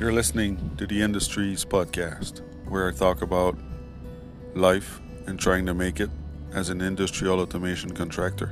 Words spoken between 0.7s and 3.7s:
to the Industries Podcast, where I talk about